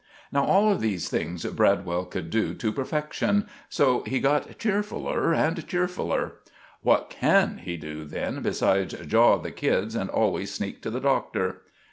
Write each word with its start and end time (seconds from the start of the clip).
Now 0.31 0.45
all 0.45 0.71
of 0.71 0.81
these 0.81 1.09
things 1.09 1.45
Bradwell 1.45 2.05
could 2.05 2.31
do 2.31 2.55
to 2.55 2.73
perfecksun, 2.73 3.47
so 3.69 4.01
he 4.07 4.19
got 4.19 4.57
cheerfuller 4.57 5.31
and 5.35 5.57
cheerfuller. 5.67 6.37
"What 6.81 7.11
can 7.11 7.59
he 7.59 7.77
do, 7.77 8.03
then, 8.05 8.41
besides 8.41 8.95
jaw 9.05 9.37
the 9.37 9.51
kids 9.51 9.93
and 9.93 10.09
always 10.09 10.51
sneak 10.51 10.81
to 10.81 10.89
the 10.89 11.01
Doctor?" 11.01 11.61